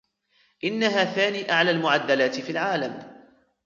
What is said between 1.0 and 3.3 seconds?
ثاني أعلى المُعدَلات في العالم.